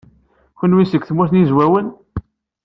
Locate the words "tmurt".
1.05-1.31